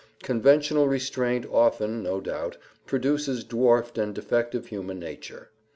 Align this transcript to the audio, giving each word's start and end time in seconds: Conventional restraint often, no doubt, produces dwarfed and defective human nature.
Conventional 0.23 0.87
restraint 0.87 1.45
often, 1.51 2.01
no 2.01 2.19
doubt, 2.19 2.57
produces 2.87 3.43
dwarfed 3.43 3.99
and 3.99 4.15
defective 4.15 4.65
human 4.65 4.97
nature. 4.97 5.51